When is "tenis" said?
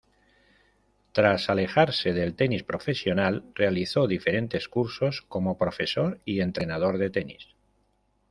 2.33-2.63, 7.11-7.49